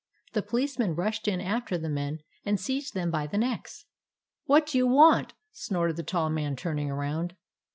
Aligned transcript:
The 0.33 0.41
policemen 0.41 0.95
rushed 0.95 1.27
in 1.27 1.39
after 1.39 1.77
the 1.77 1.87
men, 1.87 2.21
and 2.43 2.59
seized 2.59 2.95
them 2.95 3.11
by 3.11 3.27
the 3.27 3.37
necks." 3.37 3.85
What 4.47 4.65
do 4.65 4.79
you 4.79 4.87
want?" 4.87 5.33
snorted 5.51 5.95
the 5.95 6.01
tall 6.01 6.31
man, 6.31 6.55
turning 6.55 6.89
around. 6.89 7.35